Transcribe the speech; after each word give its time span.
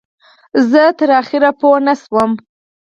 زه 0.69 0.83
تر 0.97 1.09
اخره 1.21 1.49
پوی 1.59 1.79
نشوم. 1.87 2.31